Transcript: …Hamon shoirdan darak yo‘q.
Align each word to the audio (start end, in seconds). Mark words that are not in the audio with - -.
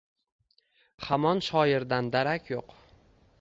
…Hamon 1.09 1.43
shoirdan 1.49 2.11
darak 2.17 2.51
yo‘q. 2.55 2.75